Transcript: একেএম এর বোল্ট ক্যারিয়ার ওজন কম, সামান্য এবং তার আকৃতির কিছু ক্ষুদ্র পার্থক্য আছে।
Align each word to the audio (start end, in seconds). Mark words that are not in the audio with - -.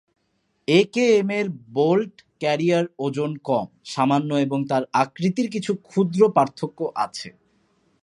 একেএম 0.67 1.29
এর 1.37 1.47
বোল্ট 1.73 2.13
ক্যারিয়ার 2.41 2.85
ওজন 2.99 3.31
কম, 3.47 3.67
সামান্য 3.85 4.29
এবং 4.45 4.59
তার 4.67 4.83
আকৃতির 4.93 5.47
কিছু 5.49 5.71
ক্ষুদ্র 5.87 6.21
পার্থক্য 6.35 6.79
আছে। 7.05 7.29